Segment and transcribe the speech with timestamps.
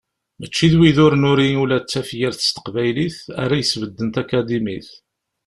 [0.39, 4.89] Mačči d wid ur nuri ula d tafyirt s teqbaylit ara yesbedden takadimit.